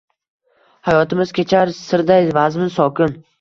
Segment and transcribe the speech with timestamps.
[0.87, 3.15] Hayotimiz kechar Sirday vazmin, sokin